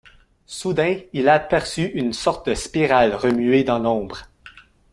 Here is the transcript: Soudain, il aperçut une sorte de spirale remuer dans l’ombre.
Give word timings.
Soudain, 0.47 0.95
il 1.13 1.29
aperçut 1.29 1.85
une 1.85 2.11
sorte 2.13 2.49
de 2.49 2.55
spirale 2.55 3.13
remuer 3.13 3.63
dans 3.63 3.77
l’ombre. 3.77 4.29